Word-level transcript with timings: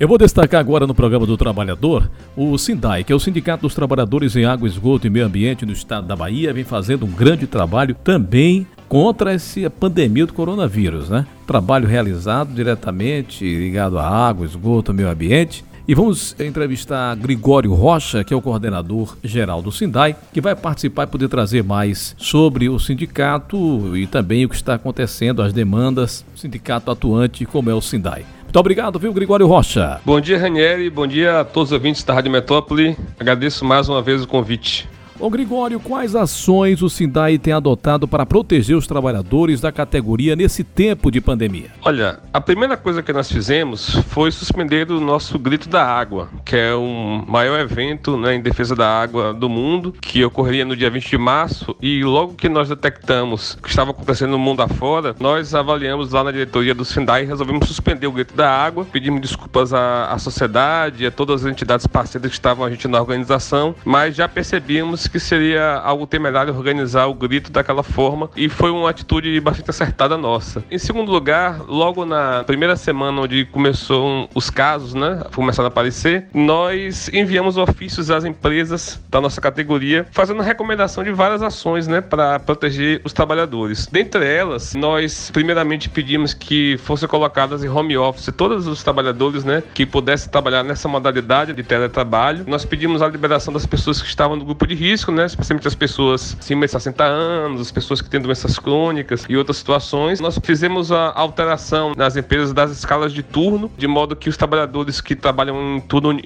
Eu 0.00 0.06
vou 0.06 0.16
destacar 0.16 0.60
agora 0.60 0.86
no 0.86 0.94
programa 0.94 1.26
do 1.26 1.36
Trabalhador 1.36 2.08
o 2.36 2.56
SINDAI, 2.56 3.02
que 3.02 3.12
é 3.12 3.16
o 3.16 3.18
Sindicato 3.18 3.62
dos 3.62 3.74
Trabalhadores 3.74 4.36
em 4.36 4.44
Água, 4.44 4.68
Esgoto 4.68 5.08
e 5.08 5.10
Meio 5.10 5.26
Ambiente 5.26 5.66
no 5.66 5.72
estado 5.72 6.06
da 6.06 6.14
Bahia, 6.14 6.52
vem 6.52 6.62
fazendo 6.62 7.04
um 7.04 7.10
grande 7.10 7.48
trabalho 7.48 7.96
também 7.96 8.64
contra 8.88 9.32
essa 9.32 9.68
pandemia 9.68 10.24
do 10.24 10.32
coronavírus, 10.32 11.08
né? 11.08 11.26
Trabalho 11.48 11.88
realizado 11.88 12.54
diretamente 12.54 13.44
ligado 13.44 13.98
à 13.98 14.08
água, 14.08 14.46
esgoto, 14.46 14.94
meio 14.94 15.10
ambiente. 15.10 15.64
E 15.88 15.96
vamos 15.96 16.36
entrevistar 16.38 17.16
Gregório 17.16 17.74
Rocha, 17.74 18.22
que 18.22 18.32
é 18.32 18.36
o 18.36 18.42
coordenador 18.42 19.16
geral 19.24 19.60
do 19.60 19.72
Sindai, 19.72 20.14
que 20.32 20.40
vai 20.40 20.54
participar 20.54 21.04
e 21.04 21.06
poder 21.08 21.28
trazer 21.28 21.64
mais 21.64 22.14
sobre 22.16 22.68
o 22.68 22.78
sindicato 22.78 23.96
e 23.96 24.06
também 24.06 24.44
o 24.44 24.48
que 24.48 24.54
está 24.54 24.74
acontecendo, 24.74 25.42
as 25.42 25.52
demandas 25.52 26.24
do 26.32 26.38
sindicato 26.38 26.88
atuante, 26.88 27.44
como 27.44 27.68
é 27.68 27.74
o 27.74 27.80
Sindai. 27.80 28.24
Muito 28.48 28.60
obrigado, 28.60 28.98
viu, 28.98 29.12
Gregório 29.12 29.46
Rocha? 29.46 30.00
Bom 30.06 30.18
dia, 30.18 30.38
Ranieri. 30.38 30.88
Bom 30.88 31.06
dia 31.06 31.40
a 31.40 31.44
todos 31.44 31.68
os 31.68 31.72
ouvintes 31.74 32.02
da 32.02 32.14
Rádio 32.14 32.30
Metrópole. 32.30 32.96
Agradeço 33.20 33.62
mais 33.62 33.90
uma 33.90 34.00
vez 34.00 34.22
o 34.22 34.26
convite. 34.26 34.88
Ô 35.20 35.28
Gregório, 35.28 35.80
quais 35.80 36.14
ações 36.14 36.80
o 36.80 36.88
Sindai 36.88 37.38
tem 37.38 37.52
adotado 37.52 38.06
para 38.06 38.24
proteger 38.24 38.76
os 38.76 38.86
trabalhadores 38.86 39.60
da 39.60 39.72
categoria 39.72 40.36
nesse 40.36 40.62
tempo 40.62 41.10
de 41.10 41.20
pandemia? 41.20 41.70
Olha, 41.82 42.20
a 42.32 42.40
primeira 42.40 42.76
coisa 42.76 43.02
que 43.02 43.12
nós 43.12 43.30
fizemos 43.30 43.96
foi 44.10 44.30
suspender 44.30 44.88
o 44.92 45.00
nosso 45.00 45.36
Grito 45.36 45.68
da 45.68 45.84
Água, 45.84 46.28
que 46.44 46.54
é 46.54 46.72
um 46.72 47.24
maior 47.26 47.58
evento 47.58 48.16
né, 48.16 48.36
em 48.36 48.40
defesa 48.40 48.76
da 48.76 48.88
água 48.88 49.34
do 49.34 49.48
mundo, 49.48 49.92
que 50.00 50.24
ocorreria 50.24 50.64
no 50.64 50.76
dia 50.76 50.88
20 50.88 51.10
de 51.10 51.18
março, 51.18 51.74
e 51.82 52.04
logo 52.04 52.34
que 52.34 52.48
nós 52.48 52.68
detectamos 52.68 53.58
que 53.60 53.68
estava 53.68 53.90
acontecendo 53.90 54.30
no 54.30 54.38
mundo 54.38 54.62
afora, 54.62 55.16
nós 55.18 55.52
avaliamos 55.52 56.12
lá 56.12 56.22
na 56.22 56.30
diretoria 56.30 56.76
do 56.76 56.84
Sindai 56.84 57.24
e 57.24 57.26
resolvemos 57.26 57.66
suspender 57.66 58.06
o 58.06 58.12
Grito 58.12 58.36
da 58.36 58.48
Água, 58.48 58.84
pedimos 58.84 59.20
desculpas 59.20 59.74
à, 59.74 60.12
à 60.12 60.18
sociedade, 60.18 61.04
a 61.04 61.10
todas 61.10 61.44
as 61.44 61.50
entidades 61.50 61.88
parceiras 61.88 62.30
que 62.30 62.36
estavam 62.36 62.64
a 62.64 62.70
gente 62.70 62.86
na 62.86 63.00
organização, 63.00 63.74
mas 63.84 64.14
já 64.14 64.28
percebíamos 64.28 65.07
que 65.08 65.18
seria 65.18 65.74
algo 65.74 66.06
temerário 66.06 66.54
organizar 66.54 67.06
o 67.06 67.14
grito 67.14 67.50
daquela 67.50 67.82
forma 67.82 68.30
e 68.36 68.48
foi 68.48 68.70
uma 68.70 68.90
atitude 68.90 69.40
bastante 69.40 69.70
acertada 69.70 70.16
nossa. 70.16 70.64
Em 70.70 70.78
segundo 70.78 71.10
lugar, 71.10 71.62
logo 71.66 72.04
na 72.04 72.44
primeira 72.44 72.76
semana 72.76 73.22
onde 73.22 73.44
começou 73.46 74.28
os 74.34 74.50
casos, 74.50 74.94
né, 74.94 75.22
começaram 75.34 75.66
a 75.66 75.68
aparecer, 75.68 76.26
nós 76.32 77.08
enviamos 77.12 77.56
ofícios 77.56 78.10
às 78.10 78.24
empresas 78.24 79.00
da 79.08 79.20
nossa 79.20 79.40
categoria 79.40 80.06
fazendo 80.10 80.42
recomendação 80.42 81.02
de 81.02 81.12
várias 81.12 81.42
ações, 81.42 81.86
né, 81.86 82.00
para 82.00 82.38
proteger 82.40 83.00
os 83.04 83.12
trabalhadores. 83.12 83.86
Dentre 83.86 84.26
elas, 84.26 84.74
nós 84.74 85.30
primeiramente 85.30 85.88
pedimos 85.88 86.34
que 86.34 86.76
fossem 86.78 87.08
colocadas 87.08 87.64
em 87.64 87.68
home 87.68 87.96
office 87.96 88.32
todos 88.36 88.66
os 88.66 88.82
trabalhadores, 88.82 89.44
né, 89.44 89.62
que 89.74 89.86
pudessem 89.86 90.30
trabalhar 90.30 90.62
nessa 90.62 90.88
modalidade 90.88 91.52
de 91.52 91.62
teletrabalho. 91.62 92.44
Nós 92.46 92.64
pedimos 92.64 93.02
a 93.02 93.08
liberação 93.08 93.52
das 93.52 93.66
pessoas 93.66 94.00
que 94.02 94.08
estavam 94.08 94.36
no 94.36 94.44
grupo 94.44 94.66
de 94.66 94.74
risco 94.74 94.97
risco, 94.98 95.12
né? 95.12 95.26
Especialmente 95.26 95.68
as 95.68 95.74
pessoas 95.74 96.36
acima 96.38 96.66
de 96.66 96.72
60 96.72 97.04
anos, 97.04 97.60
as 97.60 97.70
pessoas 97.70 98.02
que 98.02 98.10
têm 98.10 98.20
doenças 98.20 98.58
crônicas 98.58 99.24
e 99.28 99.36
outras 99.36 99.56
situações. 99.56 100.20
Nós 100.20 100.38
fizemos 100.42 100.90
a 100.90 101.12
alteração 101.14 101.92
nas 101.96 102.16
empresas 102.16 102.52
das 102.52 102.70
escalas 102.72 103.12
de 103.12 103.22
turno, 103.22 103.70
de 103.76 103.86
modo 103.86 104.16
que 104.16 104.28
os 104.28 104.36
trabalhadores 104.36 105.00
que 105.00 105.14
trabalham 105.14 105.76
em 105.76 105.80
turno 105.80 106.18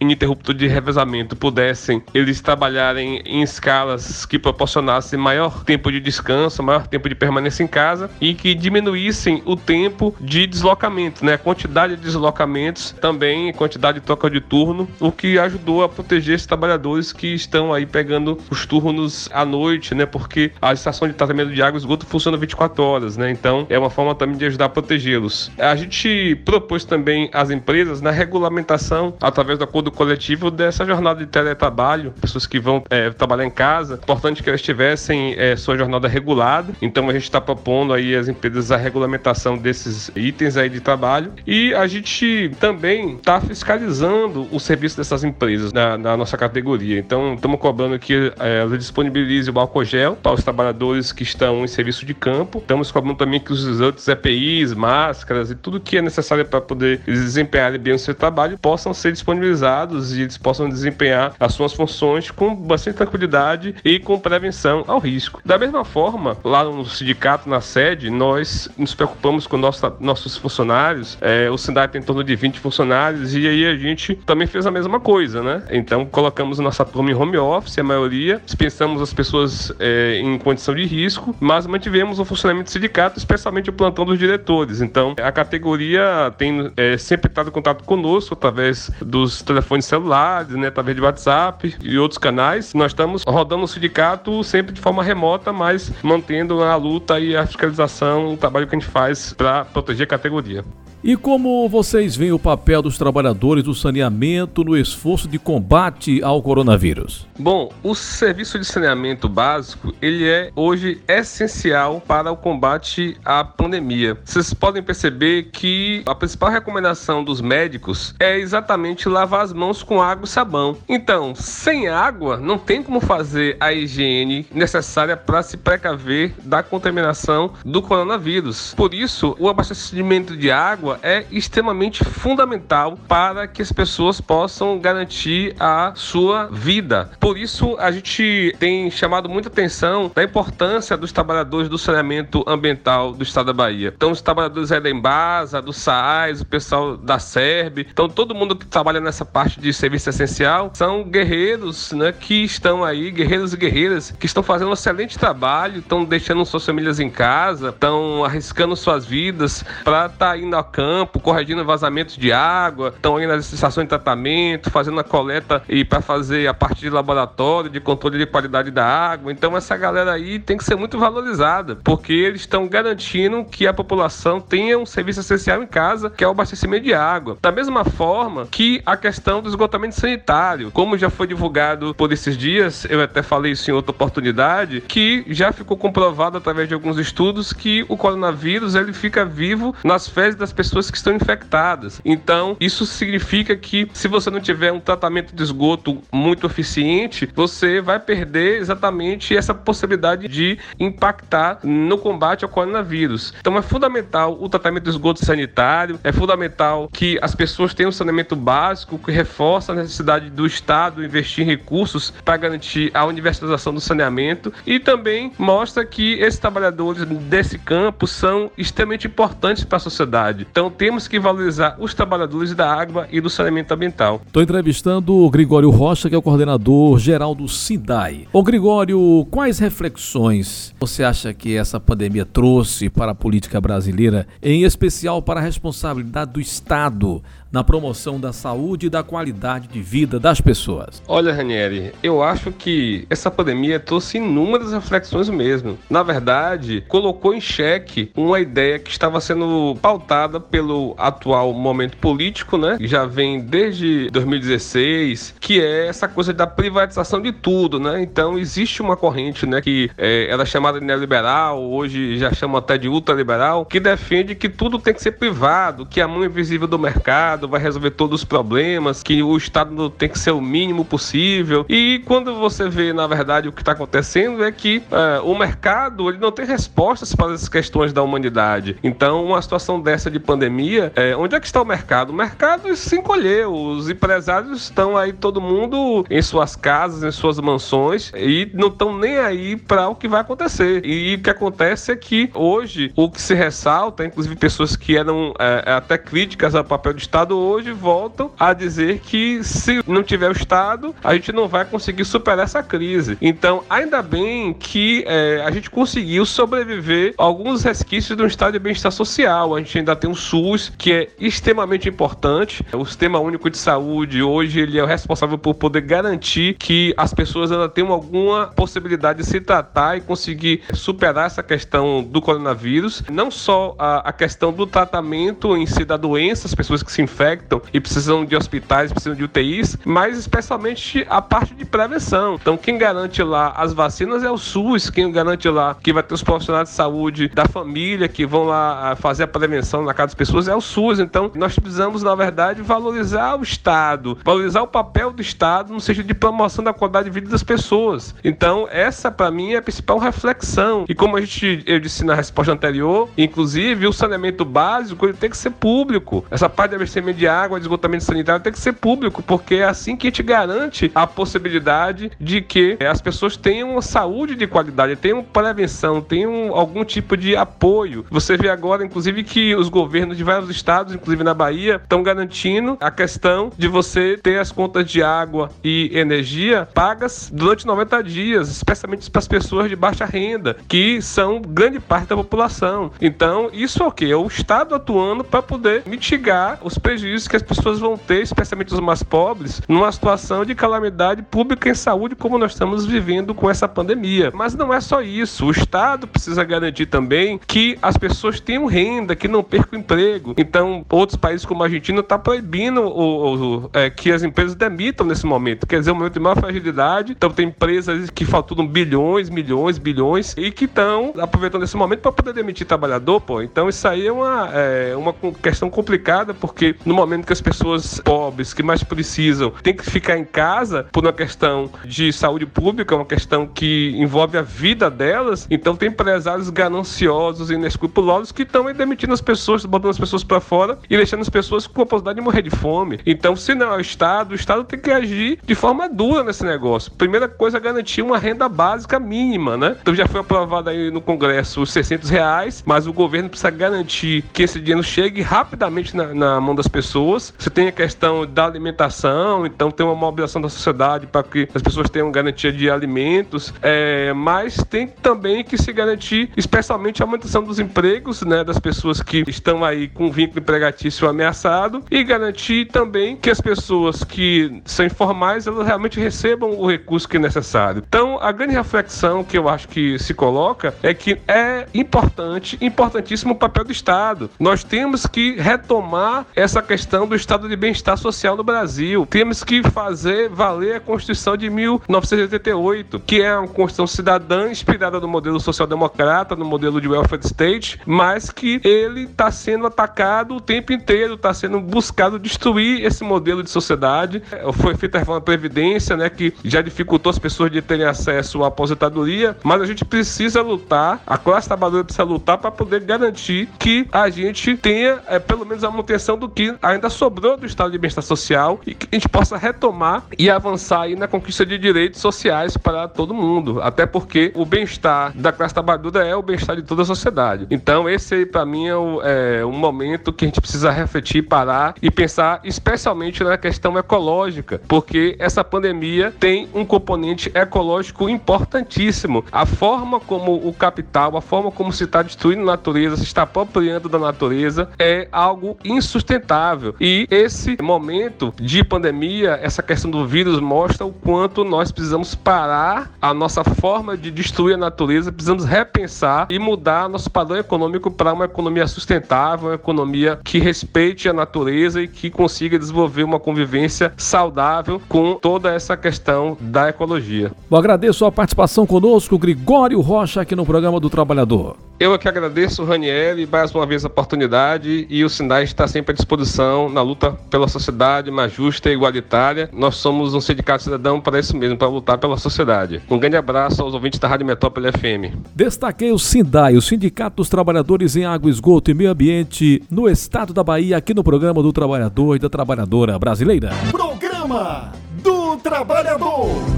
ininterrupto 0.00 0.54
de 0.54 0.68
revezamento 0.68 1.34
pudessem 1.34 2.02
eles 2.14 2.40
trabalharem 2.40 3.20
em 3.24 3.42
escalas 3.42 4.24
que 4.24 4.38
proporcionassem 4.38 5.18
maior 5.18 5.64
tempo 5.64 5.90
de 5.90 5.98
descanso, 5.98 6.62
maior 6.62 6.86
tempo 6.86 7.08
de 7.08 7.14
permanência 7.14 7.64
em 7.64 7.66
casa 7.66 8.10
e 8.20 8.34
que 8.34 8.54
diminuíssem 8.54 9.42
o 9.44 9.56
tempo 9.56 10.14
de 10.20 10.46
deslocamento, 10.46 11.24
né? 11.24 11.34
A 11.34 11.38
quantidade 11.38 11.96
de 11.96 12.02
deslocamentos 12.02 12.92
também, 13.00 13.52
quantidade 13.52 13.98
de 13.98 14.06
troca 14.06 14.30
de 14.30 14.40
turno, 14.40 14.88
o 15.00 15.10
que 15.10 15.38
ajudou 15.38 15.82
a 15.82 15.88
proteger 15.88 16.36
esses 16.36 16.46
trabalhadores 16.46 17.12
que 17.12 17.34
estão 17.34 17.72
aí 17.72 17.86
pegando 17.86 18.19
os 18.50 18.66
turnos 18.66 19.28
à 19.32 19.44
noite, 19.44 19.94
né? 19.94 20.06
Porque 20.06 20.52
a 20.60 20.72
estação 20.72 21.08
de 21.08 21.14
tratamento 21.14 21.52
de 21.52 21.62
água 21.62 21.78
e 21.78 21.80
esgoto 21.80 22.06
funciona 22.06 22.36
24 22.36 22.82
horas, 22.82 23.16
né? 23.16 23.30
Então 23.30 23.66
é 23.68 23.78
uma 23.78 23.90
forma 23.90 24.14
também 24.14 24.36
de 24.36 24.44
ajudar 24.46 24.66
a 24.66 24.68
protegê-los. 24.68 25.50
A 25.58 25.74
gente 25.76 26.36
propôs 26.44 26.84
também 26.84 27.30
às 27.32 27.50
empresas 27.50 28.00
na 28.00 28.10
regulamentação, 28.10 29.14
através 29.20 29.58
do 29.58 29.64
acordo 29.64 29.90
coletivo, 29.90 30.50
dessa 30.50 30.84
jornada 30.84 31.20
de 31.20 31.26
teletrabalho, 31.26 32.12
pessoas 32.20 32.46
que 32.46 32.58
vão 32.58 32.82
é, 32.90 33.10
trabalhar 33.10 33.44
em 33.44 33.50
casa. 33.50 33.94
Importante 34.02 34.42
que 34.42 34.48
elas 34.48 34.62
tivessem 34.62 35.34
é, 35.38 35.56
sua 35.56 35.76
jornada 35.76 36.08
regulada. 36.08 36.72
Então 36.80 37.08
a 37.08 37.12
gente 37.12 37.24
está 37.24 37.40
propondo 37.40 37.92
aí 37.92 38.14
às 38.14 38.28
empresas 38.28 38.70
a 38.70 38.76
regulamentação 38.76 39.56
desses 39.56 40.10
itens 40.14 40.56
aí 40.56 40.68
de 40.68 40.80
trabalho. 40.80 41.32
E 41.46 41.74
a 41.74 41.86
gente 41.86 42.50
também 42.58 43.16
está 43.16 43.40
fiscalizando 43.40 44.48
o 44.50 44.58
serviço 44.58 44.96
dessas 44.96 45.24
empresas 45.24 45.72
na, 45.72 45.96
na 45.96 46.16
nossa 46.16 46.36
categoria. 46.36 46.98
Então 46.98 47.34
estamos 47.34 47.60
cobrando 47.60 47.98
que 47.98 48.09
é, 48.14 48.60
ela 48.60 48.76
disponibilize 48.76 49.50
o 49.50 49.58
álcool 49.58 49.84
gel 49.84 50.16
para 50.16 50.32
os 50.32 50.42
trabalhadores 50.42 51.12
que 51.12 51.22
estão 51.22 51.64
em 51.64 51.68
serviço 51.68 52.04
de 52.04 52.14
campo. 52.14 52.58
Estamos 52.58 52.90
cobrando 52.90 53.16
também 53.16 53.40
que 53.40 53.52
os 53.52 53.80
outros 53.80 54.06
EPIs, 54.08 54.74
máscaras 54.74 55.50
e 55.50 55.54
tudo 55.54 55.80
que 55.80 55.98
é 55.98 56.02
necessário 56.02 56.44
para 56.44 56.60
poder 56.60 57.00
desempenhar 57.06 57.78
bem 57.78 57.94
o 57.94 57.98
seu 57.98 58.14
trabalho 58.14 58.58
possam 58.58 58.92
ser 58.92 59.12
disponibilizados 59.12 60.16
e 60.16 60.22
eles 60.22 60.36
possam 60.36 60.68
desempenhar 60.68 61.34
as 61.38 61.54
suas 61.54 61.72
funções 61.72 62.30
com 62.30 62.54
bastante 62.54 62.96
tranquilidade 62.96 63.74
e 63.84 63.98
com 63.98 64.18
prevenção 64.18 64.84
ao 64.86 64.98
risco. 64.98 65.40
Da 65.44 65.58
mesma 65.58 65.84
forma, 65.84 66.36
lá 66.44 66.64
no 66.64 66.84
sindicato, 66.86 67.48
na 67.48 67.60
sede, 67.60 68.10
nós 68.10 68.68
nos 68.76 68.94
preocupamos 68.94 69.46
com 69.46 69.56
nossa, 69.56 69.94
nossos 70.00 70.36
funcionários. 70.36 71.16
É, 71.20 71.50
o 71.50 71.56
sindicato 71.56 71.92
tem 71.92 72.00
em 72.00 72.04
torno 72.04 72.24
de 72.24 72.34
20 72.36 72.60
funcionários 72.60 73.34
e 73.34 73.46
aí 73.46 73.66
a 73.66 73.76
gente 73.76 74.14
também 74.14 74.46
fez 74.46 74.66
a 74.66 74.70
mesma 74.70 75.00
coisa, 75.00 75.42
né? 75.42 75.62
Então 75.70 76.04
colocamos 76.04 76.58
nossa 76.58 76.84
turma 76.84 77.10
em 77.10 77.14
home 77.14 77.38
office, 77.38 77.78
maioria, 77.90 78.40
dispensamos 78.44 79.02
as 79.02 79.12
pessoas 79.12 79.72
é, 79.78 80.18
em 80.18 80.38
condição 80.38 80.74
de 80.74 80.84
risco, 80.84 81.34
mas 81.40 81.66
mantivemos 81.66 82.18
o 82.18 82.24
funcionamento 82.24 82.64
do 82.64 82.70
sindicato, 82.70 83.18
especialmente 83.18 83.70
o 83.70 83.72
plantão 83.72 84.04
dos 84.04 84.18
diretores. 84.18 84.80
Então, 84.80 85.14
a 85.20 85.32
categoria 85.32 86.32
tem 86.38 86.70
é, 86.76 86.96
sempre 86.96 87.28
estado 87.28 87.48
em 87.48 87.52
contato 87.52 87.84
conosco 87.84 88.34
através 88.34 88.90
dos 89.00 89.42
telefones 89.42 89.84
celulares, 89.84 90.54
né, 90.54 90.68
através 90.68 90.96
de 90.96 91.02
WhatsApp 91.02 91.74
e 91.82 91.98
outros 91.98 92.18
canais. 92.18 92.74
Nós 92.74 92.92
estamos 92.92 93.24
rodando 93.26 93.64
o 93.64 93.68
sindicato 93.68 94.42
sempre 94.44 94.72
de 94.72 94.80
forma 94.80 95.02
remota, 95.02 95.52
mas 95.52 95.92
mantendo 96.02 96.62
a 96.62 96.76
luta 96.76 97.18
e 97.18 97.36
a 97.36 97.46
fiscalização, 97.46 98.34
o 98.34 98.36
trabalho 98.36 98.66
que 98.66 98.74
a 98.74 98.78
gente 98.78 98.88
faz 98.88 99.32
para 99.32 99.64
proteger 99.64 100.04
a 100.04 100.06
categoria. 100.06 100.64
E 101.02 101.16
como 101.16 101.66
vocês 101.66 102.14
veem 102.14 102.30
o 102.30 102.38
papel 102.38 102.82
dos 102.82 102.98
trabalhadores 102.98 103.64
do 103.64 103.74
saneamento 103.74 104.62
no 104.62 104.76
esforço 104.76 105.26
de 105.26 105.38
combate 105.38 106.22
ao 106.22 106.42
coronavírus? 106.42 107.26
Bom, 107.38 107.72
o 107.82 107.94
serviço 107.94 108.58
de 108.58 108.66
saneamento 108.66 109.26
básico, 109.26 109.94
ele 110.02 110.28
é 110.28 110.50
hoje 110.54 111.00
essencial 111.08 112.02
para 112.06 112.30
o 112.30 112.36
combate 112.36 113.16
à 113.24 113.42
pandemia. 113.42 114.18
Vocês 114.22 114.52
podem 114.52 114.82
perceber 114.82 115.44
que 115.44 116.02
a 116.04 116.14
principal 116.14 116.50
recomendação 116.50 117.24
dos 117.24 117.40
médicos 117.40 118.14
é 118.20 118.38
exatamente 118.38 119.08
lavar 119.08 119.40
as 119.40 119.54
mãos 119.54 119.82
com 119.82 120.02
água 120.02 120.26
e 120.26 120.28
sabão. 120.28 120.76
Então, 120.86 121.34
sem 121.34 121.88
água, 121.88 122.36
não 122.36 122.58
tem 122.58 122.82
como 122.82 123.00
fazer 123.00 123.56
a 123.58 123.72
higiene 123.72 124.46
necessária 124.52 125.16
para 125.16 125.42
se 125.42 125.56
precaver 125.56 126.34
da 126.44 126.62
contaminação 126.62 127.54
do 127.64 127.80
coronavírus. 127.80 128.74
Por 128.74 128.92
isso, 128.92 129.34
o 129.38 129.48
abastecimento 129.48 130.36
de 130.36 130.50
água 130.50 130.89
água 130.90 130.98
é 131.02 131.24
extremamente 131.30 132.02
fundamental 132.04 132.98
para 133.06 133.46
que 133.46 133.62
as 133.62 133.70
pessoas 133.70 134.20
possam 134.20 134.78
garantir 134.78 135.54
a 135.60 135.92
sua 135.94 136.46
vida. 136.46 137.10
Por 137.20 137.38
isso, 137.38 137.76
a 137.78 137.90
gente 137.90 138.54
tem 138.58 138.90
chamado 138.90 139.28
muita 139.28 139.48
atenção 139.48 140.10
da 140.12 140.24
importância 140.24 140.96
dos 140.96 141.12
trabalhadores 141.12 141.68
do 141.68 141.78
saneamento 141.78 142.42
ambiental 142.46 143.12
do 143.12 143.22
estado 143.22 143.46
da 143.46 143.52
Bahia. 143.52 143.92
Então, 143.94 144.10
os 144.10 144.20
trabalhadores 144.20 144.70
da 144.70 144.90
Embasa, 144.90 145.60
do 145.60 145.72
SAAS, 145.72 146.40
o 146.40 146.46
pessoal 146.46 146.96
da 146.96 147.18
SERB, 147.18 147.86
então 147.90 148.08
todo 148.08 148.34
mundo 148.34 148.56
que 148.56 148.66
trabalha 148.66 149.00
nessa 149.00 149.24
parte 149.24 149.60
de 149.60 149.72
serviço 149.72 150.08
essencial 150.08 150.70
são 150.74 151.04
guerreiros, 151.04 151.92
né, 151.92 152.12
que 152.12 152.44
estão 152.44 152.82
aí, 152.82 153.10
guerreiros 153.10 153.52
e 153.52 153.56
guerreiras, 153.56 154.10
que 154.10 154.26
estão 154.26 154.42
fazendo 154.42 154.70
um 154.70 154.72
excelente 154.72 155.18
trabalho, 155.18 155.80
estão 155.80 156.04
deixando 156.04 156.44
suas 156.44 156.64
famílias 156.64 156.98
em 156.98 157.10
casa, 157.10 157.68
estão 157.68 158.24
arriscando 158.24 158.74
suas 158.74 159.04
vidas 159.04 159.64
para 159.84 160.06
estar 160.06 160.30
tá 160.30 160.38
indo 160.38 160.56
ao 160.56 160.64
campo, 160.64 160.79
corrigindo 161.22 161.64
vazamentos 161.64 162.16
de 162.16 162.32
água, 162.32 162.92
estão 162.94 163.16
aí 163.16 163.26
nas 163.26 163.52
estações 163.52 163.84
de 163.84 163.90
tratamento, 163.90 164.70
fazendo 164.70 164.98
a 164.98 165.04
coleta 165.04 165.62
e 165.68 165.84
para 165.84 166.00
fazer 166.00 166.46
a 166.46 166.54
parte 166.54 166.80
de 166.80 166.90
laboratório, 166.90 167.70
de 167.70 167.80
controle 167.80 168.18
de 168.18 168.26
qualidade 168.26 168.70
da 168.70 168.86
água. 168.86 169.30
Então 169.30 169.56
essa 169.56 169.76
galera 169.76 170.12
aí 170.12 170.38
tem 170.38 170.56
que 170.56 170.64
ser 170.64 170.76
muito 170.76 170.98
valorizada, 170.98 171.76
porque 171.84 172.12
eles 172.12 172.40
estão 172.40 172.66
garantindo 172.66 173.44
que 173.44 173.66
a 173.66 173.74
população 173.74 174.40
tenha 174.40 174.78
um 174.78 174.86
serviço 174.86 175.20
essencial 175.20 175.62
em 175.62 175.66
casa, 175.66 176.10
que 176.10 176.24
é 176.24 176.26
o 176.26 176.30
abastecimento 176.30 176.84
de 176.84 176.94
água. 176.94 177.36
Da 177.40 177.52
mesma 177.52 177.84
forma 177.84 178.46
que 178.50 178.82
a 178.86 178.96
questão 178.96 179.42
do 179.42 179.48
esgotamento 179.48 179.94
sanitário, 179.94 180.70
como 180.70 180.96
já 180.96 181.10
foi 181.10 181.26
divulgado 181.26 181.94
por 181.94 182.12
esses 182.12 182.36
dias, 182.36 182.86
eu 182.88 183.02
até 183.02 183.22
falei 183.22 183.52
isso 183.52 183.70
em 183.70 183.74
outra 183.74 183.90
oportunidade, 183.90 184.80
que 184.82 185.24
já 185.28 185.52
ficou 185.52 185.76
comprovado 185.76 186.38
através 186.38 186.68
de 186.68 186.74
alguns 186.74 186.98
estudos 186.98 187.52
que 187.52 187.84
o 187.88 187.96
coronavírus 187.96 188.74
ele 188.74 188.92
fica 188.92 189.24
vivo 189.24 189.74
nas 189.84 190.08
fezes 190.08 190.34
das 190.34 190.52
pessoas 190.52 190.69
pessoas 190.70 190.90
que 190.90 190.96
estão 190.96 191.14
infectadas. 191.14 192.00
Então, 192.04 192.56
isso 192.60 192.86
significa 192.86 193.56
que 193.56 193.90
se 193.92 194.08
você 194.08 194.30
não 194.30 194.40
tiver 194.40 194.72
um 194.72 194.80
tratamento 194.80 195.34
de 195.34 195.42
esgoto 195.42 196.00
muito 196.12 196.46
eficiente, 196.46 197.28
você 197.34 197.80
vai 197.80 197.98
perder 197.98 198.60
exatamente 198.60 199.36
essa 199.36 199.52
possibilidade 199.52 200.28
de 200.28 200.58
impactar 200.78 201.58
no 201.64 201.98
combate 201.98 202.44
ao 202.44 202.50
coronavírus. 202.50 203.34
Então, 203.40 203.56
é 203.58 203.62
fundamental 203.62 204.38
o 204.40 204.48
tratamento 204.48 204.84
de 204.84 204.90
esgoto 204.90 205.24
sanitário, 205.24 205.98
é 206.04 206.12
fundamental 206.12 206.88
que 206.92 207.18
as 207.20 207.34
pessoas 207.34 207.74
tenham 207.74 207.88
um 207.88 207.92
saneamento 207.92 208.36
básico 208.36 208.98
que 208.98 209.10
reforça 209.10 209.72
a 209.72 209.74
necessidade 209.74 210.30
do 210.30 210.46
Estado 210.46 211.04
investir 211.04 211.44
em 211.44 211.46
recursos 211.46 212.12
para 212.24 212.36
garantir 212.36 212.90
a 212.94 213.04
universalização 213.04 213.74
do 213.74 213.80
saneamento 213.80 214.52
e 214.66 214.78
também 214.78 215.32
mostra 215.38 215.84
que 215.84 216.14
esses 216.20 216.38
trabalhadores 216.38 217.04
desse 217.04 217.58
campo 217.58 218.06
são 218.06 218.50
extremamente 218.56 219.06
importantes 219.06 219.64
para 219.64 219.76
a 219.76 219.80
sociedade. 219.80 220.46
Então 220.50 220.59
temos 220.68 221.06
que 221.06 221.20
valorizar 221.20 221.76
os 221.78 221.94
trabalhadores 221.94 222.52
da 222.54 222.68
água 222.70 223.06
e 223.12 223.20
do 223.20 223.30
saneamento 223.30 223.72
ambiental. 223.72 224.20
Estou 224.26 224.42
entrevistando 224.42 225.14
o 225.14 225.30
Gregório 225.30 225.70
Rocha, 225.70 226.08
que 226.08 226.14
é 226.14 226.18
o 226.18 226.22
coordenador 226.22 226.98
geral 226.98 227.34
do 227.34 227.46
SIDAI. 227.46 228.26
Ô 228.32 228.42
Gregório, 228.42 229.24
quais 229.30 229.60
reflexões 229.60 230.74
você 230.80 231.04
acha 231.04 231.32
que 231.32 231.56
essa 231.56 231.78
pandemia 231.78 232.26
trouxe 232.26 232.88
para 232.88 233.12
a 233.12 233.14
política 233.14 233.60
brasileira, 233.60 234.26
em 234.42 234.64
especial 234.64 235.22
para 235.22 235.38
a 235.38 235.42
responsabilidade 235.42 236.32
do 236.32 236.40
Estado 236.40 237.22
na 237.52 237.64
promoção 237.64 238.20
da 238.20 238.32
saúde 238.32 238.86
e 238.86 238.90
da 238.90 239.02
qualidade 239.02 239.68
de 239.68 239.80
vida 239.80 240.18
das 240.20 240.40
pessoas? 240.40 241.02
Olha, 241.06 241.32
Ranieri, 241.32 241.92
eu 242.02 242.22
acho 242.22 242.52
que 242.52 243.06
essa 243.10 243.30
pandemia 243.30 243.80
trouxe 243.80 244.18
inúmeras 244.18 244.72
reflexões 244.72 245.28
mesmo. 245.28 245.78
Na 245.88 246.02
verdade, 246.02 246.84
colocou 246.88 247.34
em 247.34 247.40
xeque 247.40 248.10
uma 248.16 248.40
ideia 248.40 248.78
que 248.78 248.90
estava 248.90 249.20
sendo 249.20 249.76
pautada 249.82 250.38
pelo 250.38 250.94
atual 250.96 251.52
momento 251.52 251.96
político, 251.96 252.56
né? 252.56 252.78
Já 252.80 253.04
vem 253.04 253.40
desde 253.40 254.08
2016, 254.10 255.34
que 255.40 255.60
é 255.60 255.86
essa 255.86 256.06
coisa 256.06 256.32
da 256.32 256.46
privatização 256.46 257.20
de 257.20 257.32
tudo, 257.32 257.80
né? 257.80 258.02
Então 258.02 258.38
existe 258.38 258.80
uma 258.80 258.96
corrente, 258.96 259.46
né, 259.46 259.60
que 259.60 259.90
é, 259.96 260.28
ela 260.30 260.42
é 260.42 260.46
chamada 260.46 260.78
de 260.78 260.86
neoliberal, 260.86 261.62
hoje 261.62 262.18
já 262.18 262.32
chama 262.32 262.58
até 262.58 262.76
de 262.76 262.88
ultraliberal, 262.88 263.64
que 263.64 263.80
defende 263.80 264.34
que 264.34 264.48
tudo 264.48 264.78
tem 264.78 264.94
que 264.94 265.02
ser 265.02 265.12
privado, 265.12 265.86
que 265.86 266.00
a 266.00 266.08
mão 266.08 266.24
invisível 266.24 266.66
do 266.66 266.78
mercado 266.78 267.39
Estado 267.40 267.48
vai 267.48 267.60
resolver 267.60 267.90
todos 267.92 268.20
os 268.20 268.24
problemas, 268.24 269.02
que 269.02 269.22
o 269.22 269.36
Estado 269.36 269.88
tem 269.90 270.08
que 270.08 270.18
ser 270.18 270.32
o 270.32 270.40
mínimo 270.40 270.84
possível. 270.84 271.64
E 271.68 272.02
quando 272.04 272.34
você 272.34 272.68
vê, 272.68 272.92
na 272.92 273.06
verdade, 273.06 273.48
o 273.48 273.52
que 273.52 273.62
está 273.62 273.72
acontecendo 273.72 274.44
é 274.44 274.52
que 274.52 274.82
é, 274.90 275.20
o 275.20 275.34
mercado 275.36 276.08
ele 276.08 276.18
não 276.18 276.30
tem 276.30 276.44
respostas 276.44 277.14
para 277.14 277.32
as 277.32 277.48
questões 277.48 277.92
da 277.92 278.02
humanidade. 278.02 278.76
Então, 278.82 279.24
uma 279.24 279.40
situação 279.40 279.80
dessa 279.80 280.10
de 280.10 280.18
pandemia, 280.18 280.92
é, 280.94 281.16
onde 281.16 281.34
é 281.34 281.40
que 281.40 281.46
está 281.46 281.62
o 281.62 281.64
mercado? 281.64 282.10
O 282.10 282.14
mercado 282.14 282.74
se 282.76 282.96
encolheu, 282.96 283.52
os 283.54 283.88
empresários 283.88 284.64
estão 284.64 284.96
aí 284.96 285.12
todo 285.12 285.40
mundo 285.40 286.04
em 286.10 286.20
suas 286.20 286.56
casas, 286.56 287.02
em 287.02 287.10
suas 287.10 287.38
mansões 287.38 288.12
e 288.14 288.50
não 288.52 288.68
estão 288.68 288.96
nem 288.98 289.18
aí 289.18 289.56
para 289.56 289.88
o 289.88 289.94
que 289.94 290.08
vai 290.08 290.20
acontecer. 290.20 290.84
E 290.84 291.14
o 291.14 291.22
que 291.22 291.30
acontece 291.30 291.92
é 291.92 291.96
que 291.96 292.30
hoje 292.34 292.92
o 292.94 293.10
que 293.10 293.20
se 293.20 293.34
ressalta, 293.34 294.04
inclusive 294.04 294.36
pessoas 294.36 294.76
que 294.76 294.96
eram 294.96 295.32
é, 295.38 295.72
até 295.72 295.96
críticas 295.96 296.54
ao 296.54 296.64
papel 296.64 296.92
do 296.92 296.98
Estado 296.98 297.29
Estado 297.30 297.38
hoje 297.38 297.72
voltam 297.72 298.30
a 298.38 298.52
dizer 298.52 298.98
que 298.98 299.42
se 299.44 299.82
não 299.86 300.02
tiver 300.02 300.28
o 300.28 300.32
Estado, 300.32 300.94
a 301.02 301.14
gente 301.14 301.32
não 301.32 301.46
vai 301.46 301.64
conseguir 301.64 302.04
superar 302.04 302.44
essa 302.44 302.62
crise. 302.62 303.16
Então, 303.20 303.62
ainda 303.70 304.02
bem 304.02 304.52
que 304.52 305.04
é, 305.06 305.42
a 305.44 305.50
gente 305.50 305.70
conseguiu 305.70 306.26
sobreviver 306.26 307.14
alguns 307.16 307.62
resquícios 307.62 308.16
do 308.16 308.26
estado 308.26 308.54
de 308.54 308.58
bem-estar 308.58 308.90
social. 308.90 309.54
A 309.54 309.58
gente 309.58 309.78
ainda 309.78 309.94
tem 309.94 310.10
o 310.10 310.14
SUS, 310.14 310.72
que 310.76 310.92
é 310.92 311.08
extremamente 311.20 311.88
importante. 311.88 312.64
O 312.72 312.84
Sistema 312.84 313.20
Único 313.20 313.48
de 313.48 313.58
Saúde, 313.58 314.22
hoje, 314.22 314.60
ele 314.60 314.78
é 314.78 314.82
o 314.82 314.86
responsável 314.86 315.38
por 315.38 315.54
poder 315.54 315.82
garantir 315.82 316.54
que 316.54 316.92
as 316.96 317.14
pessoas 317.14 317.52
ainda 317.52 317.68
tenham 317.68 317.92
alguma 317.92 318.48
possibilidade 318.48 319.22
de 319.22 319.26
se 319.28 319.40
tratar 319.40 319.96
e 319.96 320.00
conseguir 320.00 320.62
superar 320.72 321.26
essa 321.26 321.42
questão 321.42 322.02
do 322.02 322.20
coronavírus. 322.20 323.02
Não 323.10 323.30
só 323.30 323.76
a, 323.78 324.08
a 324.08 324.12
questão 324.12 324.52
do 324.52 324.66
tratamento 324.66 325.56
em 325.56 325.66
si 325.66 325.84
da 325.84 325.96
doença, 325.96 326.46
as 326.46 326.54
pessoas 326.54 326.82
que 326.82 326.90
se 326.90 327.02
infectam 327.20 327.60
e 327.72 327.80
precisam 327.80 328.24
de 328.24 328.34
hospitais, 328.34 328.90
precisam 328.90 329.14
de 329.14 329.24
UTIs, 329.24 329.76
mas 329.84 330.18
especialmente 330.18 331.06
a 331.08 331.20
parte 331.20 331.54
de 331.54 331.64
prevenção. 331.64 332.36
Então, 332.40 332.56
quem 332.56 332.78
garante 332.78 333.22
lá 333.22 333.52
as 333.56 333.74
vacinas 333.74 334.24
é 334.24 334.30
o 334.30 334.38
SUS, 334.38 334.88
quem 334.88 335.10
garante 335.12 335.48
lá 335.48 335.76
que 335.80 335.92
vai 335.92 336.02
ter 336.02 336.14
os 336.14 336.22
profissionais 336.22 336.68
de 336.70 336.74
saúde 336.74 337.28
da 337.28 337.44
família 337.46 338.08
que 338.08 338.24
vão 338.24 338.44
lá 338.44 338.92
ah, 338.92 338.96
fazer 338.96 339.24
a 339.24 339.26
prevenção 339.26 339.82
na 339.82 339.92
casa 339.92 340.08
das 340.08 340.14
pessoas 340.14 340.48
é 340.48 340.54
o 340.54 340.60
SUS. 340.60 340.98
Então, 340.98 341.30
nós 341.34 341.58
precisamos, 341.58 342.02
na 342.02 342.14
verdade, 342.14 342.62
valorizar 342.62 343.38
o 343.38 343.42
Estado, 343.42 344.18
valorizar 344.24 344.62
o 344.62 344.66
papel 344.66 345.12
do 345.12 345.20
Estado 345.20 345.72
no 345.72 345.80
sentido 345.80 346.06
de 346.06 346.14
promoção 346.14 346.64
da 346.64 346.72
qualidade 346.72 347.04
de 347.04 347.10
vida 347.10 347.28
das 347.28 347.42
pessoas. 347.42 348.14
Então, 348.24 348.66
essa 348.70 349.10
para 349.10 349.30
mim 349.30 349.52
é 349.52 349.58
a 349.58 349.62
principal 349.62 349.98
reflexão. 349.98 350.86
E 350.88 350.94
como 350.94 351.16
a 351.16 351.20
gente 351.20 351.62
eu 351.66 351.78
disse 351.78 352.04
na 352.04 352.14
resposta 352.14 352.52
anterior, 352.52 353.08
inclusive 353.18 353.86
o 353.86 353.92
saneamento 353.92 354.44
básico 354.44 355.04
ele 355.04 355.14
tem 355.14 355.28
que 355.28 355.36
ser 355.36 355.50
público. 355.50 356.24
Essa 356.30 356.48
parte 356.48 356.70
de 356.70 356.76
abastecimento 357.10 357.18
de 357.18 357.28
água, 357.28 357.58
de 357.58 357.64
esgotamento 357.64 358.04
sanitário 358.04 358.42
tem 358.42 358.52
que 358.52 358.58
ser 358.58 358.72
público, 358.72 359.22
porque 359.22 359.56
é 359.56 359.64
assim 359.64 359.96
que 359.96 360.06
a 360.06 360.10
gente 360.10 360.22
garante 360.22 360.90
a 360.94 361.06
possibilidade 361.06 362.10
de 362.18 362.40
que 362.40 362.76
eh, 362.80 362.86
as 362.86 363.00
pessoas 363.00 363.36
tenham 363.36 363.80
saúde 363.82 364.34
de 364.34 364.46
qualidade, 364.46 364.96
tenham 364.96 365.22
prevenção, 365.22 366.00
tenham 366.00 366.54
algum 366.54 366.84
tipo 366.84 367.16
de 367.16 367.36
apoio. 367.36 368.04
Você 368.10 368.36
vê 368.36 368.48
agora, 368.48 368.84
inclusive, 368.84 369.22
que 369.24 369.54
os 369.54 369.68
governos 369.68 370.16
de 370.16 370.24
vários 370.24 370.50
estados, 370.50 370.94
inclusive 370.94 371.24
na 371.24 371.34
Bahia, 371.34 371.80
estão 371.82 372.02
garantindo 372.02 372.76
a 372.80 372.90
questão 372.90 373.52
de 373.56 373.68
você 373.68 374.18
ter 374.22 374.38
as 374.38 374.52
contas 374.52 374.88
de 374.90 375.02
água 375.02 375.50
e 375.62 375.90
energia 375.92 376.68
pagas 376.72 377.30
durante 377.32 377.66
90 377.66 378.02
dias, 378.02 378.50
especialmente 378.50 379.10
para 379.10 379.18
as 379.18 379.28
pessoas 379.28 379.68
de 379.68 379.76
baixa 379.76 380.04
renda, 380.04 380.56
que 380.68 381.00
são 381.02 381.40
grande 381.40 381.80
parte 381.80 382.08
da 382.08 382.16
população. 382.16 382.92
Então, 383.00 383.50
isso 383.52 383.82
é 383.82 383.86
o 383.86 383.92
que? 383.92 384.10
É 384.10 384.16
o 384.16 384.26
Estado 384.26 384.74
atuando 384.74 385.24
para 385.24 385.42
poder 385.42 385.82
mitigar 385.86 386.58
os 386.62 386.78
prejuízos 386.78 386.99
prejuízos 387.00 387.26
que 387.28 387.36
as 387.36 387.42
pessoas 387.42 387.78
vão 387.78 387.96
ter, 387.96 388.22
especialmente 388.22 388.74
os 388.74 388.80
mais 388.80 389.02
pobres, 389.02 389.62
numa 389.66 389.90
situação 389.90 390.44
de 390.44 390.54
calamidade 390.54 391.22
pública 391.22 391.70
em 391.70 391.74
saúde 391.74 392.14
como 392.14 392.38
nós 392.38 392.52
estamos 392.52 392.84
vivendo 392.84 393.34
com 393.34 393.48
essa 393.48 393.66
pandemia. 393.66 394.30
Mas 394.34 394.54
não 394.54 394.72
é 394.72 394.80
só 394.80 395.00
isso. 395.00 395.46
O 395.46 395.50
Estado 395.50 396.06
precisa 396.06 396.44
garantir 396.44 396.86
também 396.86 397.40
que 397.46 397.78
as 397.80 397.96
pessoas 397.96 398.38
tenham 398.38 398.66
renda, 398.66 399.16
que 399.16 399.26
não 399.26 399.42
percam 399.42 399.78
emprego. 399.78 400.34
Então, 400.36 400.84
outros 400.90 401.16
países 401.16 401.46
como 401.46 401.62
a 401.62 401.66
Argentina 401.66 402.00
estão 402.00 402.18
tá 402.18 402.22
proibindo 402.22 402.82
o, 402.82 403.64
o, 403.64 403.70
é, 403.72 403.88
que 403.88 404.12
as 404.12 404.22
empresas 404.22 404.54
demitam 404.54 405.06
nesse 405.06 405.24
momento. 405.24 405.66
Quer 405.66 405.78
dizer, 405.78 405.92
um 405.92 405.94
momento 405.94 406.14
de 406.14 406.20
maior 406.20 406.38
fragilidade. 406.38 407.12
Então, 407.12 407.30
tem 407.30 407.48
empresas 407.48 408.10
que 408.10 408.24
faturam 408.24 408.66
bilhões, 408.66 409.30
milhões, 409.30 409.78
bilhões 409.78 410.34
e 410.36 410.50
que 410.50 410.66
estão 410.66 411.14
aproveitando 411.18 411.62
esse 411.62 411.76
momento 411.76 412.00
para 412.00 412.12
poder 412.12 412.34
demitir 412.34 412.66
trabalhador, 412.66 413.20
pô. 413.20 413.40
Então, 413.40 413.68
isso 413.68 413.86
aí 413.88 414.06
é 414.06 414.12
uma, 414.12 414.50
é, 414.52 414.94
uma 414.96 415.14
questão 415.42 415.70
complicada, 415.70 416.34
porque 416.34 416.76
no 416.90 416.96
momento 416.96 417.24
que 417.24 417.32
as 417.32 417.40
pessoas 417.40 418.00
pobres, 418.00 418.52
que 418.52 418.64
mais 418.64 418.82
precisam, 418.82 419.52
têm 419.62 419.72
que 419.72 419.88
ficar 419.88 420.18
em 420.18 420.24
casa 420.24 420.88
por 420.90 421.04
uma 421.04 421.12
questão 421.12 421.70
de 421.84 422.12
saúde 422.12 422.44
pública, 422.46 422.96
uma 422.96 423.04
questão 423.04 423.46
que 423.46 423.94
envolve 423.96 424.36
a 424.36 424.42
vida 424.42 424.90
delas, 424.90 425.46
então 425.48 425.76
tem 425.76 425.88
empresários 425.88 426.50
gananciosos 426.50 427.48
e 427.48 427.54
inescrupulosos 427.54 428.32
que 428.32 428.42
estão 428.42 428.64
demitindo 428.72 429.14
as 429.14 429.20
pessoas, 429.20 429.64
botando 429.64 429.90
as 429.90 429.98
pessoas 429.98 430.24
para 430.24 430.40
fora 430.40 430.78
e 430.90 430.96
deixando 430.96 431.20
as 431.20 431.28
pessoas 431.28 431.64
com 431.64 431.82
a 431.82 431.86
possibilidade 431.86 432.18
de 432.18 432.24
morrer 432.24 432.42
de 432.42 432.50
fome. 432.50 432.98
Então, 433.06 433.36
se 433.36 433.54
não 433.54 433.72
é 433.72 433.76
o 433.76 433.80
Estado, 433.80 434.32
o 434.32 434.34
Estado 434.34 434.64
tem 434.64 434.80
que 434.80 434.90
agir 434.90 435.38
de 435.46 435.54
forma 435.54 435.88
dura 435.88 436.24
nesse 436.24 436.44
negócio. 436.44 436.90
Primeira 436.90 437.28
coisa 437.28 437.58
é 437.58 437.60
garantir 437.60 438.02
uma 438.02 438.18
renda 438.18 438.48
básica 438.48 438.98
mínima, 438.98 439.56
né? 439.56 439.76
Então 439.80 439.94
já 439.94 440.08
foi 440.08 440.22
aprovado 440.22 440.70
aí 440.70 440.90
no 440.90 441.00
Congresso 441.00 441.62
os 441.62 441.70
600 441.70 442.10
reais, 442.10 442.64
mas 442.66 442.88
o 442.88 442.92
governo 442.92 443.28
precisa 443.28 443.50
garantir 443.50 444.24
que 444.32 444.42
esse 444.42 444.58
dinheiro 444.58 444.82
chegue 444.82 445.22
rapidamente 445.22 445.96
na, 445.96 446.12
na 446.12 446.40
mão 446.40 446.52
das 446.52 446.66
pessoas. 446.70 447.34
Você 447.38 447.50
tem 447.50 447.68
a 447.68 447.72
questão 447.72 448.26
da 448.26 448.46
alimentação, 448.46 449.44
então 449.44 449.70
tem 449.70 449.84
uma 449.84 449.94
mobilização 449.94 450.40
da 450.40 450.48
sociedade 450.48 451.06
para 451.06 451.22
que 451.22 451.48
as 451.54 451.62
pessoas 451.62 451.90
tenham 451.90 452.10
garantia 452.10 452.52
de 452.52 452.70
alimentos, 452.70 453.52
é, 453.60 454.12
mas 454.12 454.56
tem 454.68 454.86
também 454.86 455.44
que 455.44 455.58
se 455.58 455.72
garantir, 455.72 456.30
especialmente 456.36 457.02
a 457.02 457.06
manutenção 457.06 457.42
dos 457.42 457.58
empregos, 457.58 458.22
né, 458.22 458.44
das 458.44 458.58
pessoas 458.58 459.02
que 459.02 459.24
estão 459.28 459.64
aí 459.64 459.88
com 459.88 460.10
vínculo 460.10 460.40
empregatício 460.40 461.08
ameaçado 461.08 461.82
e 461.90 462.02
garantir 462.04 462.66
também 462.66 463.16
que 463.16 463.30
as 463.30 463.40
pessoas 463.40 464.04
que 464.04 464.62
são 464.64 464.86
informais 464.86 465.46
elas 465.46 465.66
realmente 465.66 465.98
recebam 465.98 466.50
o 466.58 466.66
recurso 466.66 467.08
que 467.08 467.16
é 467.16 467.20
necessário. 467.20 467.82
Então, 467.86 468.18
a 468.20 468.32
grande 468.32 468.54
reflexão 468.54 469.24
que 469.24 469.36
eu 469.36 469.48
acho 469.48 469.68
que 469.68 469.98
se 469.98 470.14
coloca 470.14 470.74
é 470.82 470.94
que 470.94 471.18
é 471.26 471.66
importante, 471.74 472.58
importantíssimo 472.60 473.34
o 473.34 473.36
papel 473.36 473.64
do 473.64 473.72
Estado. 473.72 474.30
Nós 474.38 474.62
temos 474.62 475.06
que 475.06 475.36
retomar 475.36 476.26
essa 476.34 476.59
questão 476.62 477.06
do 477.06 477.14
estado 477.14 477.48
de 477.48 477.56
bem-estar 477.56 477.96
social 477.96 478.36
no 478.36 478.44
Brasil. 478.44 479.06
Temos 479.08 479.44
que 479.44 479.62
fazer 479.70 480.28
valer 480.28 480.76
a 480.76 480.80
Constituição 480.80 481.36
de 481.36 481.48
1988, 481.48 483.00
que 483.00 483.22
é 483.22 483.36
uma 483.36 483.48
Constituição 483.48 483.86
cidadã 483.86 484.50
inspirada 484.50 485.00
no 485.00 485.08
modelo 485.08 485.40
social-democrata, 485.40 486.36
no 486.36 486.44
modelo 486.44 486.80
de 486.80 486.88
welfare 486.88 487.20
state, 487.24 487.80
mas 487.86 488.30
que 488.30 488.60
ele 488.64 489.02
está 489.02 489.30
sendo 489.30 489.66
atacado 489.66 490.36
o 490.36 490.40
tempo 490.40 490.72
inteiro, 490.72 491.14
está 491.14 491.32
sendo 491.32 491.60
buscado 491.60 492.18
destruir 492.18 492.84
esse 492.84 493.04
modelo 493.04 493.42
de 493.42 493.50
sociedade. 493.50 494.22
Foi 494.54 494.74
feita 494.76 494.98
a 494.98 495.00
reforma 495.00 495.20
da 495.20 495.24
Previdência, 495.24 495.96
né, 495.96 496.08
que 496.10 496.34
já 496.44 496.60
dificultou 496.60 497.10
as 497.10 497.18
pessoas 497.18 497.50
de 497.50 497.62
terem 497.62 497.86
acesso 497.86 498.42
à 498.44 498.48
aposentadoria, 498.48 499.36
mas 499.42 499.62
a 499.62 499.66
gente 499.66 499.84
precisa 499.84 500.42
lutar, 500.42 501.02
a 501.06 501.16
classe 501.16 501.48
trabalhadora 501.48 501.84
precisa 501.84 502.04
lutar 502.04 502.38
para 502.38 502.50
poder 502.50 502.80
garantir 502.80 503.48
que 503.58 503.86
a 503.92 504.08
gente 504.10 504.56
tenha 504.56 505.00
é, 505.06 505.18
pelo 505.18 505.44
menos 505.44 505.64
a 505.64 505.70
manutenção 505.70 506.16
do 506.16 506.28
que 506.28 506.49
ainda 506.62 506.88
sobrou 506.88 507.36
do 507.36 507.46
estado 507.46 507.70
de 507.70 507.78
bem-estar 507.78 508.02
social 508.02 508.60
e 508.66 508.74
que 508.74 508.88
a 508.90 508.94
gente 508.94 509.08
possa 509.08 509.36
retomar 509.36 510.04
e 510.18 510.30
avançar 510.30 510.82
aí 510.82 510.96
na 510.96 511.08
conquista 511.08 511.44
de 511.44 511.58
direitos 511.58 512.00
sociais 512.00 512.56
para 512.56 512.88
todo 512.88 513.14
mundo. 513.14 513.60
Até 513.62 513.86
porque 513.86 514.32
o 514.34 514.44
bem-estar 514.44 515.12
da 515.16 515.32
classe 515.32 515.54
trabalhadora 515.54 516.06
é 516.06 516.14
o 516.14 516.22
bem-estar 516.22 516.56
de 516.56 516.62
toda 516.62 516.82
a 516.82 516.84
sociedade. 516.84 517.46
Então, 517.50 517.88
esse 517.88 518.14
aí, 518.14 518.26
para 518.26 518.44
mim, 518.44 518.68
é, 518.68 518.76
o, 518.76 519.02
é 519.02 519.44
um 519.44 519.52
momento 519.52 520.12
que 520.12 520.24
a 520.24 520.28
gente 520.28 520.40
precisa 520.40 520.70
refletir, 520.70 521.22
parar 521.22 521.74
e 521.80 521.90
pensar 521.90 522.40
especialmente 522.44 523.22
na 523.22 523.36
questão 523.36 523.78
ecológica, 523.78 524.60
porque 524.66 525.16
essa 525.18 525.44
pandemia 525.44 526.12
tem 526.18 526.48
um 526.54 526.64
componente 526.64 527.30
ecológico 527.34 528.08
importantíssimo. 528.08 529.24
A 529.30 529.46
forma 529.46 530.00
como 530.00 530.34
o 530.46 530.52
capital, 530.52 531.16
a 531.16 531.20
forma 531.20 531.50
como 531.50 531.72
se 531.72 531.84
está 531.84 532.02
destruindo 532.02 532.42
a 532.42 532.46
natureza, 532.46 532.96
se 532.96 533.04
está 533.04 533.22
apropriando 533.22 533.88
da 533.88 533.98
natureza, 533.98 534.68
é 534.78 535.08
algo 535.10 535.56
insustentável. 535.64 536.39
E 536.80 537.06
esse 537.10 537.56
momento 537.60 538.32
de 538.40 538.64
pandemia, 538.64 539.38
essa 539.42 539.62
questão 539.62 539.90
do 539.90 540.06
vírus 540.06 540.40
mostra 540.40 540.86
o 540.86 540.92
quanto 540.92 541.44
nós 541.44 541.70
precisamos 541.70 542.14
parar 542.14 542.90
a 543.00 543.12
nossa 543.12 543.44
forma 543.44 543.96
de 543.96 544.10
destruir 544.10 544.54
a 544.54 544.58
natureza, 544.58 545.12
precisamos 545.12 545.44
repensar 545.44 546.26
e 546.30 546.38
mudar 546.38 546.88
nosso 546.88 547.10
padrão 547.10 547.38
econômico 547.38 547.90
para 547.90 548.12
uma 548.12 548.24
economia 548.24 548.66
sustentável, 548.66 549.48
uma 549.48 549.54
economia 549.54 550.18
que 550.24 550.38
respeite 550.38 551.08
a 551.08 551.12
natureza 551.12 551.82
e 551.82 551.88
que 551.88 552.10
consiga 552.10 552.58
desenvolver 552.58 553.02
uma 553.02 553.20
convivência 553.20 553.92
saudável 553.96 554.80
com 554.88 555.14
toda 555.14 555.52
essa 555.52 555.76
questão 555.76 556.36
da 556.40 556.68
ecologia. 556.68 557.32
Eu 557.50 557.56
agradeço 557.56 558.04
a 558.04 558.12
participação 558.12 558.66
conosco, 558.66 559.18
Gregório 559.18 559.80
Rocha, 559.80 560.20
aqui 560.20 560.34
no 560.34 560.46
programa 560.46 560.80
do 560.80 560.88
Trabalhador. 560.88 561.56
Eu 561.78 561.98
que 561.98 562.06
agradeço, 562.06 562.62
Raniel, 562.62 563.16
mais 563.32 563.54
uma 563.54 563.64
vez 563.64 563.86
a 563.86 563.88
oportunidade 563.88 564.86
e 564.90 565.02
o 565.02 565.08
Sinai 565.08 565.44
está 565.44 565.66
sempre 565.66 565.92
à 565.92 565.94
disposição 565.94 566.29
na 566.72 566.82
luta 566.82 567.12
pela 567.28 567.48
sociedade 567.48 568.10
mais 568.10 568.32
justa 568.32 568.70
e 568.70 568.72
igualitária. 568.72 569.48
Nós 569.52 569.76
somos 569.76 570.14
um 570.14 570.20
sindicato 570.20 570.62
cidadão 570.62 571.00
para 571.00 571.18
isso 571.18 571.36
mesmo, 571.36 571.56
para 571.56 571.68
lutar 571.68 571.98
pela 571.98 572.16
sociedade. 572.16 572.80
Um 572.90 572.98
grande 572.98 573.16
abraço 573.16 573.62
aos 573.62 573.74
ouvintes 573.74 573.98
da 573.98 574.08
Rádio 574.08 574.26
Metrópole 574.26 574.70
FM. 574.72 575.16
Destaquei 575.34 575.92
o 575.92 575.98
Sindai, 575.98 576.56
o 576.56 576.62
Sindicato 576.62 577.16
dos 577.16 577.28
Trabalhadores 577.28 577.96
em 577.96 578.04
Água, 578.04 578.30
Esgoto 578.30 578.70
e 578.70 578.74
Meio 578.74 578.90
Ambiente, 578.90 579.62
no 579.70 579.88
estado 579.88 580.32
da 580.32 580.44
Bahia, 580.44 580.76
aqui 580.76 580.94
no 580.94 581.04
programa 581.04 581.42
do 581.42 581.52
Trabalhador 581.52 582.16
e 582.16 582.18
da 582.18 582.28
Trabalhadora 582.28 582.98
Brasileira. 582.98 583.50
Programa 583.70 584.72
do 585.02 585.36
Trabalhador. 585.36 586.50